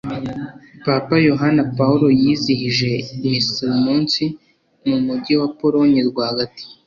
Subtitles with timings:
[0.85, 2.89] Papa Yohani Pawulo yizihije
[3.27, 4.21] misa uyu munsi
[4.87, 6.63] mu mujyi wa Polonye rwagati